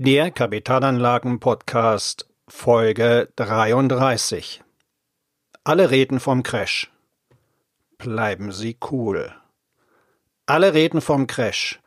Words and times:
Der 0.00 0.30
Kapitalanlagen-Podcast 0.30 2.28
Folge 2.46 3.30
33. 3.34 4.62
Alle 5.64 5.90
reden 5.90 6.20
vom 6.20 6.44
Crash. 6.44 6.88
Bleiben 7.98 8.52
Sie 8.52 8.76
cool. 8.92 9.34
Alle 10.46 10.72
reden 10.72 11.00
vom 11.00 11.26
Crash. 11.26 11.80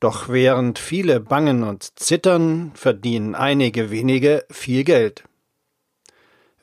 Doch 0.00 0.30
während 0.30 0.78
viele 0.78 1.20
bangen 1.20 1.64
und 1.64 1.98
zittern, 1.98 2.72
verdienen 2.74 3.34
einige 3.34 3.90
wenige 3.90 4.46
viel 4.50 4.82
Geld. 4.82 5.24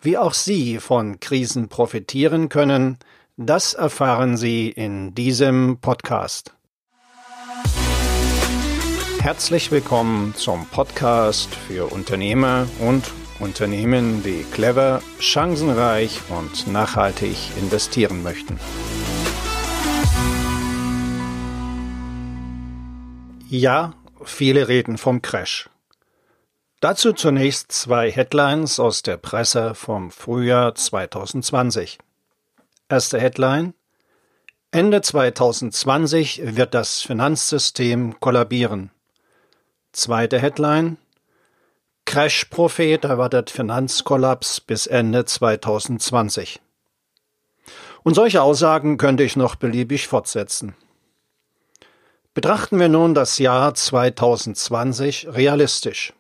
Wie 0.01 0.17
auch 0.17 0.33
Sie 0.33 0.79
von 0.79 1.19
Krisen 1.19 1.69
profitieren 1.69 2.49
können, 2.49 2.97
das 3.37 3.75
erfahren 3.75 4.35
Sie 4.35 4.69
in 4.71 5.13
diesem 5.13 5.77
Podcast. 5.79 6.55
Herzlich 9.21 9.69
willkommen 9.69 10.33
zum 10.33 10.65
Podcast 10.65 11.53
für 11.53 11.93
Unternehmer 11.93 12.67
und 12.79 13.03
Unternehmen, 13.39 14.23
die 14.23 14.43
clever, 14.51 14.99
chancenreich 15.19 16.21
und 16.29 16.65
nachhaltig 16.65 17.37
investieren 17.55 18.23
möchten. 18.23 18.59
Ja, 23.47 23.93
viele 24.23 24.67
reden 24.67 24.97
vom 24.97 25.21
Crash. 25.21 25.69
Dazu 26.79 27.13
zunächst 27.13 27.71
zwei 27.71 28.09
Headlines 28.09 28.79
aus 28.79 29.03
der 29.03 29.17
Presse 29.17 29.75
vom 29.75 30.09
Frühjahr 30.09 30.73
2020. 30.73 31.99
Erste 32.89 33.19
Headline 33.19 33.75
Ende 34.71 34.99
2020 34.99 36.55
wird 36.55 36.73
das 36.73 37.01
Finanzsystem 37.01 38.19
kollabieren. 38.19 38.89
Zweite 39.93 40.39
Headline 40.39 40.97
Crash-Prophet 42.05 43.03
erwartet 43.03 43.49
Finanzkollaps 43.49 44.61
bis 44.61 44.87
Ende 44.87 45.25
2020. 45.25 46.61
Und 48.03 48.13
solche 48.13 48.41
Aussagen 48.41 48.97
könnte 48.97 49.23
ich 49.23 49.35
noch 49.35 49.55
beliebig 49.55 50.07
fortsetzen. 50.07 50.75
Betrachten 52.33 52.79
wir 52.79 52.87
nun 52.87 53.13
das 53.13 53.37
Jahr 53.37 53.73
2020 53.73 55.27
realistisch. 55.27 56.13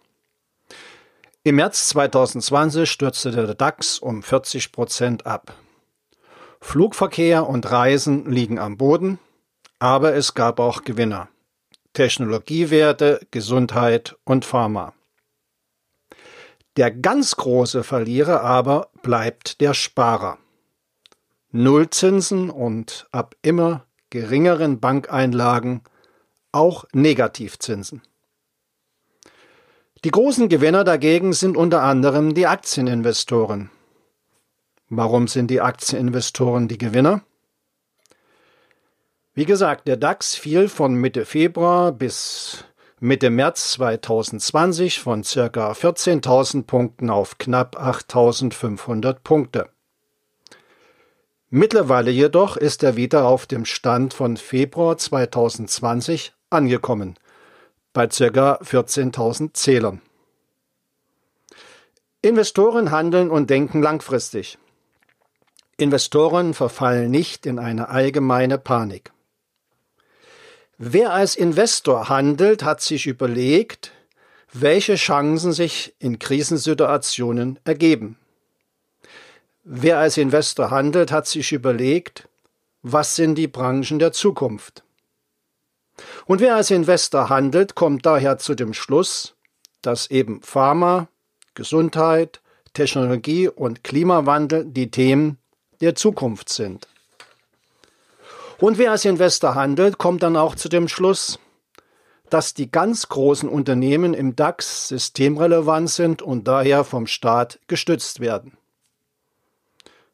Im 1.43 1.55
März 1.55 1.87
2020 1.87 2.91
stürzte 2.91 3.31
der 3.31 3.55
DAX 3.55 3.99
um 3.99 4.21
40 4.21 4.73
Prozent 4.73 5.25
ab. 5.25 5.53
Flugverkehr 6.59 7.47
und 7.47 7.71
Reisen 7.71 8.29
liegen 8.29 8.59
am 8.59 8.77
Boden, 8.77 9.17
aber 9.79 10.13
es 10.13 10.33
gab 10.33 10.59
auch 10.59 10.83
Gewinner. 10.83 11.30
Technologiewerte, 11.93 13.25
Gesundheit 13.31 14.15
und 14.23 14.45
Pharma. 14.45 14.93
Der 16.77 16.89
ganz 16.89 17.35
große 17.35 17.83
Verlierer 17.83 18.41
aber 18.41 18.89
bleibt 19.01 19.59
der 19.59 19.73
Sparer. 19.73 20.37
Nullzinsen 21.51 22.49
und 22.49 23.07
ab 23.11 23.35
immer 23.41 23.85
geringeren 24.09 24.79
Bankeinlagen 24.79 25.81
auch 26.53 26.85
Negativzinsen. 26.93 28.01
Die 30.03 30.11
großen 30.11 30.49
Gewinner 30.49 30.83
dagegen 30.83 31.33
sind 31.33 31.57
unter 31.57 31.83
anderem 31.83 32.33
die 32.33 32.47
Aktieninvestoren. 32.47 33.69
Warum 34.89 35.27
sind 35.27 35.51
die 35.51 35.61
Aktieninvestoren 35.61 36.67
die 36.67 36.77
Gewinner? 36.77 37.21
Wie 39.33 39.45
gesagt, 39.45 39.87
der 39.87 39.95
DAX 39.95 40.35
fiel 40.35 40.67
von 40.67 40.93
Mitte 40.93 41.23
Februar 41.23 41.93
bis 41.93 42.65
Mitte 42.99 43.29
März 43.29 43.71
2020 43.71 44.99
von 44.99 45.21
ca. 45.21 45.71
14.000 45.71 46.63
Punkten 46.63 47.09
auf 47.09 47.37
knapp 47.37 47.79
8.500 47.79 49.19
Punkte. 49.23 49.69
Mittlerweile 51.49 52.11
jedoch 52.11 52.57
ist 52.57 52.83
er 52.83 52.97
wieder 52.97 53.25
auf 53.25 53.47
dem 53.47 53.63
Stand 53.63 54.13
von 54.13 54.35
Februar 54.35 54.97
2020 54.97 56.33
angekommen, 56.49 57.15
bei 57.93 58.07
ca. 58.07 58.59
14.000 58.61 59.53
Zählern. 59.53 60.01
Investoren 62.21 62.91
handeln 62.91 63.31
und 63.31 63.49
denken 63.49 63.81
langfristig. 63.81 64.57
Investoren 65.77 66.53
verfallen 66.53 67.09
nicht 67.09 67.45
in 67.45 67.59
eine 67.59 67.87
allgemeine 67.87 68.57
Panik. 68.57 69.13
Wer 70.83 71.13
als 71.13 71.35
Investor 71.35 72.09
handelt, 72.09 72.63
hat 72.63 72.81
sich 72.81 73.05
überlegt, 73.05 73.91
welche 74.51 74.95
Chancen 74.95 75.53
sich 75.53 75.93
in 75.99 76.17
Krisensituationen 76.17 77.59
ergeben. 77.65 78.17
Wer 79.63 79.99
als 79.99 80.17
Investor 80.17 80.71
handelt, 80.71 81.11
hat 81.11 81.27
sich 81.27 81.51
überlegt, 81.51 82.27
was 82.81 83.15
sind 83.15 83.35
die 83.35 83.47
Branchen 83.47 83.99
der 83.99 84.11
Zukunft. 84.11 84.83
Und 86.25 86.41
wer 86.41 86.55
als 86.55 86.71
Investor 86.71 87.29
handelt, 87.29 87.75
kommt 87.75 88.03
daher 88.07 88.39
zu 88.39 88.55
dem 88.55 88.73
Schluss, 88.73 89.35
dass 89.83 90.09
eben 90.09 90.41
Pharma, 90.41 91.09
Gesundheit, 91.53 92.41
Technologie 92.73 93.47
und 93.49 93.83
Klimawandel 93.83 94.65
die 94.65 94.89
Themen 94.89 95.37
der 95.79 95.93
Zukunft 95.93 96.49
sind. 96.49 96.87
Und 98.61 98.77
wer 98.77 98.91
als 98.91 99.05
Investor 99.05 99.55
handelt, 99.55 99.97
kommt 99.97 100.21
dann 100.21 100.37
auch 100.37 100.53
zu 100.53 100.69
dem 100.69 100.87
Schluss, 100.87 101.39
dass 102.29 102.53
die 102.53 102.69
ganz 102.69 103.09
großen 103.09 103.49
Unternehmen 103.49 104.13
im 104.13 104.35
DAX 104.35 104.87
systemrelevant 104.87 105.89
sind 105.89 106.21
und 106.21 106.47
daher 106.47 106.83
vom 106.83 107.07
Staat 107.07 107.59
gestützt 107.65 108.19
werden. 108.19 108.55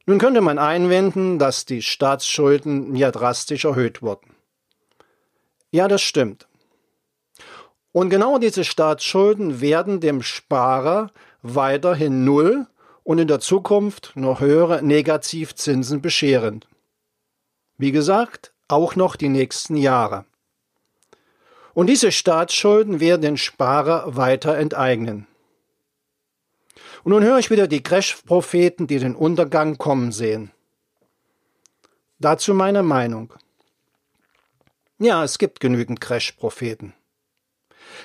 Nun 0.06 0.18
könnte 0.18 0.40
man 0.40 0.60
einwenden, 0.60 1.40
dass 1.40 1.66
die 1.66 1.82
Staatsschulden 1.82 2.96
ja 2.96 3.12
drastisch 3.12 3.66
erhöht 3.66 4.02
wurden. 4.02 4.34
Ja, 5.72 5.90
das 5.90 6.02
stimmt. 6.02 6.48
Und 7.92 8.10
genau 8.10 8.38
diese 8.38 8.64
Staatsschulden 8.64 9.60
werden 9.60 10.00
dem 10.00 10.22
Sparer 10.22 11.12
weiterhin 11.42 12.24
null 12.24 12.66
und 13.04 13.20
in 13.20 13.28
der 13.28 13.42
Zukunft 13.42 14.14
noch 14.16 14.40
höhere 14.40 14.82
Negativzinsen 14.82 16.02
bescheren. 16.02 16.64
Wie 17.78 17.92
gesagt, 17.92 18.54
auch 18.68 18.96
noch 18.96 19.16
die 19.16 19.30
nächsten 19.30 19.78
Jahre. 19.78 20.26
Und 21.74 21.88
diese 21.88 22.12
Staatsschulden 22.12 23.00
werden 23.00 23.22
den 23.22 23.38
Sparer 23.38 24.16
weiter 24.16 24.58
enteignen. 24.58 25.28
Und 27.04 27.12
nun 27.12 27.24
höre 27.24 27.38
ich 27.38 27.52
wieder 27.52 27.68
die 27.68 27.84
Crash-Propheten, 27.84 28.88
die 28.88 29.00
den 29.00 29.16
Untergang 29.16 29.78
kommen 29.78 30.12
sehen. 30.12 30.52
Dazu 32.20 32.56
meine 32.56 32.82
Meinung. 32.82 33.34
Ja, 34.98 35.24
es 35.24 35.38
gibt 35.38 35.60
genügend 35.60 36.02
Crash-Propheten. 36.02 36.94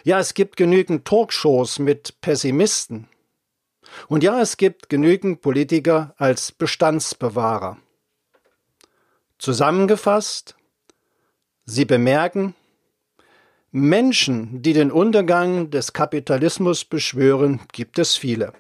Ja, 0.05 0.21
es 0.21 0.35
gibt 0.35 0.57
genügend 0.57 1.07
Talkshows 1.07 1.79
mit 1.79 2.21
Pessimisten. 2.21 3.09
Und 4.09 4.23
ja, 4.23 4.41
es 4.41 4.59
gibt 4.59 4.91
genügend 4.91 5.41
Politiker 5.41 6.15
als 6.19 6.53
Bestandsbewahrer. 6.53 7.79
Zusammengefasst, 9.43 10.55
Sie 11.65 11.85
bemerken, 11.85 12.55
Menschen, 13.73 14.63
die 14.63 14.73
den 14.73 14.93
Untergang 14.93 15.69
des 15.69 15.93
Kapitalismus 15.93 16.85
beschwören, 16.85 17.59
gibt 17.73 17.99
es 17.99 18.15
viele. 18.15 18.53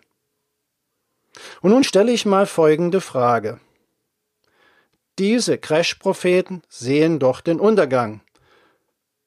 Und 1.61 1.71
nun 1.71 1.85
stelle 1.85 2.11
ich 2.11 2.27
mal 2.27 2.47
folgende 2.47 3.01
Frage. 3.01 3.61
Diese 5.21 5.57
Crash-Propheten 5.57 6.63
sehen 6.69 7.21
doch 7.21 7.43
den 7.43 7.61
Untergang. 7.61 8.21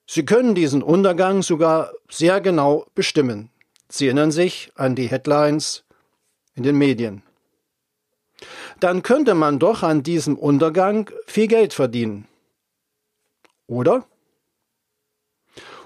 Sie 0.05 0.25
können 0.25 0.55
diesen 0.55 0.83
Untergang 0.83 1.41
sogar 1.41 1.93
sehr 2.09 2.41
genau 2.41 2.85
bestimmen. 2.95 3.49
Sie 3.87 4.07
erinnern 4.07 4.33
sich 4.33 4.73
an 4.75 4.93
die 4.93 5.07
Headlines 5.07 5.85
in 6.53 6.63
den 6.63 6.77
Medien 6.77 7.24
dann 8.85 9.01
könnte 9.01 9.33
man 9.33 9.57
doch 9.57 9.81
an 9.81 10.03
diesem 10.03 10.37
Untergang 10.37 11.09
viel 11.25 11.47
Geld 11.47 11.73
verdienen. 11.73 12.27
Oder? 13.65 14.05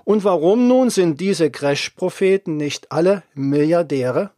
Und 0.03 0.25
warum 0.25 0.67
nun 0.67 0.89
sind 0.89 1.21
diese 1.21 1.49
Crash-Propheten 1.49 2.57
nicht 2.57 2.91
alle 2.91 3.23
Milliardäre? 3.33 4.31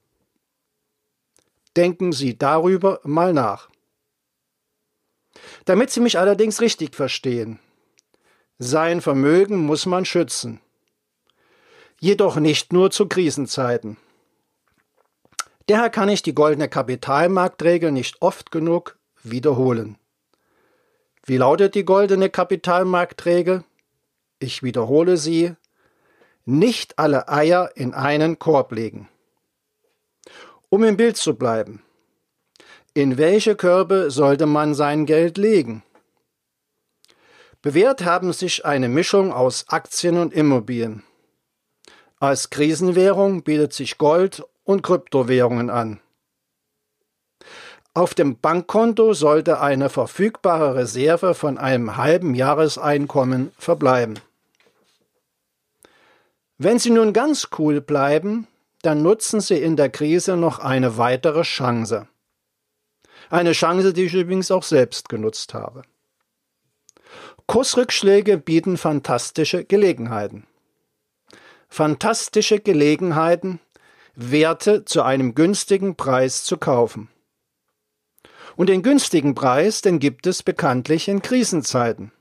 Denken 1.75 2.13
Sie 2.13 2.37
darüber 2.37 2.99
mal 3.03 3.33
nach. 3.33 3.71
Damit 5.65 5.89
Sie 5.89 5.99
mich 5.99 6.19
allerdings 6.19 6.61
richtig 6.61 6.93
verstehen. 6.95 7.57
Sein 8.59 9.01
Vermögen 9.01 9.57
muss 9.57 9.87
man 9.87 10.05
schützen. 10.05 10.61
Jedoch 11.99 12.35
nicht 12.35 12.73
nur 12.73 12.91
zu 12.91 13.07
Krisenzeiten. 13.07 13.97
Daher 15.71 15.89
kann 15.89 16.09
ich 16.09 16.21
die 16.21 16.35
goldene 16.35 16.67
Kapitalmarktregel 16.67 17.93
nicht 17.93 18.21
oft 18.21 18.51
genug 18.51 18.99
wiederholen. 19.23 19.97
Wie 21.23 21.37
lautet 21.37 21.75
die 21.75 21.85
goldene 21.85 22.29
Kapitalmarktregel? 22.29 23.63
Ich 24.39 24.63
wiederhole 24.63 25.15
sie. 25.15 25.55
nicht 26.43 26.99
alle 26.99 27.29
Eier 27.29 27.71
in 27.75 27.93
einen 27.93 28.37
Korb 28.37 28.73
legen. 28.73 29.07
Um 30.67 30.83
im 30.83 30.97
Bild 30.97 31.15
zu 31.15 31.35
bleiben. 31.35 31.81
In 32.93 33.17
welche 33.17 33.55
Körbe 33.55 34.11
sollte 34.11 34.47
man 34.47 34.73
sein 34.73 35.05
Geld 35.05 35.37
legen? 35.37 35.83
Bewährt 37.61 38.03
haben 38.03 38.33
sich 38.33 38.65
eine 38.65 38.89
Mischung 38.89 39.31
aus 39.31 39.69
Aktien 39.69 40.17
und 40.17 40.33
Immobilien. 40.33 41.03
Als 42.19 42.49
Krisenwährung 42.49 43.43
bietet 43.43 43.71
sich 43.71 43.97
Gold 43.97 44.43
und 44.63 44.83
Kryptowährungen 44.83 45.69
an. 45.69 45.99
Auf 47.93 48.13
dem 48.13 48.39
Bankkonto 48.39 49.13
sollte 49.13 49.59
eine 49.59 49.89
verfügbare 49.89 50.75
Reserve 50.75 51.33
von 51.33 51.57
einem 51.57 51.97
halben 51.97 52.35
Jahreseinkommen 52.35 53.51
verbleiben. 53.57 54.19
Wenn 56.57 56.79
Sie 56.79 56.91
nun 56.91 57.11
ganz 57.11 57.49
cool 57.57 57.81
bleiben, 57.81 58.47
dann 58.81 59.01
nutzen 59.01 59.41
Sie 59.41 59.57
in 59.57 59.75
der 59.75 59.89
Krise 59.89 60.37
noch 60.37 60.59
eine 60.59 60.97
weitere 60.97 61.41
Chance. 61.41 62.07
Eine 63.29 63.51
Chance, 63.51 63.93
die 63.93 64.05
ich 64.05 64.13
übrigens 64.13 64.51
auch 64.51 64.63
selbst 64.63 65.09
genutzt 65.09 65.53
habe. 65.53 65.83
Kursrückschläge 67.47 68.37
bieten 68.37 68.77
fantastische 68.77 69.65
Gelegenheiten. 69.65 70.45
Fantastische 71.67 72.59
Gelegenheiten, 72.59 73.59
Werte 74.29 74.85
zu 74.85 75.01
einem 75.01 75.33
günstigen 75.33 75.95
Preis 75.95 76.43
zu 76.43 76.57
kaufen. 76.57 77.07
Und 78.55 78.67
den 78.67 78.83
günstigen 78.83 79.33
Preis, 79.33 79.81
den 79.81 79.99
gibt 79.99 80.27
es 80.27 80.43
bekanntlich 80.43 81.07
in 81.07 81.21
Krisenzeiten. 81.21 82.11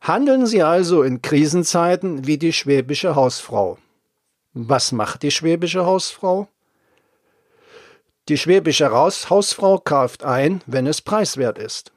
Handeln 0.00 0.46
Sie 0.46 0.62
also 0.62 1.02
in 1.02 1.20
Krisenzeiten 1.20 2.26
wie 2.26 2.38
die 2.38 2.52
schwäbische 2.52 3.16
Hausfrau. 3.16 3.78
Was 4.52 4.92
macht 4.92 5.22
die 5.22 5.30
schwäbische 5.30 5.84
Hausfrau? 5.84 6.48
Die 8.28 8.38
schwäbische 8.38 8.90
Hausfrau 8.90 9.78
kauft 9.78 10.22
ein, 10.22 10.62
wenn 10.66 10.86
es 10.86 11.00
preiswert 11.00 11.58
ist. 11.58 11.92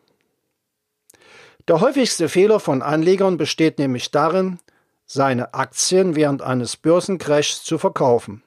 Der 1.68 1.80
häufigste 1.80 2.28
Fehler 2.28 2.60
von 2.60 2.82
Anlegern 2.82 3.38
besteht 3.38 3.80
nämlich 3.80 4.12
darin, 4.12 4.60
seine 5.06 5.54
Aktien 5.54 6.16
während 6.16 6.42
eines 6.42 6.78
Börsencrashs 6.78 7.64
zu 7.64 7.78
verkaufen. 7.78 8.44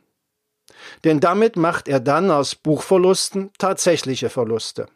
Denn 1.05 1.20
damit 1.20 1.56
macht 1.56 1.88
er 1.88 2.00
dann 2.00 2.31
aus 2.31 2.55
Buchverlusten 2.55 3.50
tatsächliche 3.58 4.31
Verluste. 4.31 4.88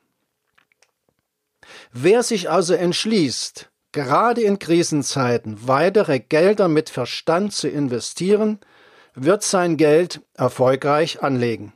Wer 1.93 2.23
sich 2.23 2.51
also 2.51 2.75
entschließt, 2.75 3.71
gerade 3.93 4.43
in 4.43 4.59
Krisenzeiten 4.59 5.67
weitere 5.67 6.21
Gelder 6.21 6.69
mit 6.69 6.91
Verstand 6.91 7.53
zu 7.53 7.69
investieren, 7.69 8.61
wird 9.15 9.43
sein 9.43 9.77
Geld 9.77 10.21
erfolgreich 10.35 11.23
anlegen. 11.23 11.73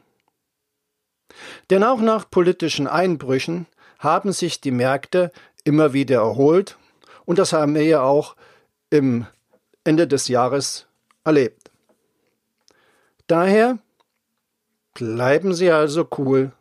Denn 1.71 1.83
auch 1.83 2.01
nach 2.01 2.31
politischen 2.31 2.87
Einbrüchen 2.87 3.67
haben 3.99 4.33
sich 4.33 4.61
die 4.61 4.71
Märkte 4.71 5.33
immer 5.65 5.93
wieder 5.93 6.19
erholt 6.19 6.79
und 7.25 7.39
das 7.39 7.53
haben 7.53 7.75
wir 7.75 7.85
ja 7.85 8.03
auch 8.03 8.37
im 8.91 9.27
Ende 9.85 10.07
des 10.07 10.29
Jahres 10.29 10.87
erlebt. 11.25 11.71
Daher 13.27 13.79
bleiben 14.95 15.55
Sie 15.55 15.71
also 15.71 16.09
cool, 16.19 16.53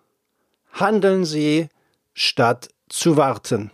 handeln 0.72 1.26
Sie 1.26 1.70
statt 2.14 2.70
zu 2.90 3.18
warten. 3.18 3.72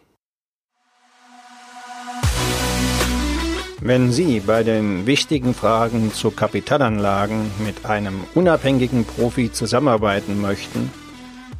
Wenn 3.81 4.12
Sie 4.12 4.42
bei 4.42 4.63
den 4.63 5.06
wichtigen 5.06 5.54
Fragen 5.54 6.13
zu 6.13 6.31
Kapitalanlagen 6.31 7.50
mit 7.63 7.86
einem 7.86 8.25
unabhängigen 8.36 9.06
Profi 9.06 9.52
zusammenarbeiten 9.54 10.42
möchten, 10.42 10.92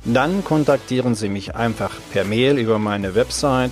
dann 0.04 0.44
kontaktieren 0.44 1.16
Sie 1.16 1.30
mich 1.30 1.56
einfach 1.56 1.96
per 2.12 2.26
Mail 2.26 2.58
über 2.58 2.78
meine 2.78 3.16
Website 3.16 3.72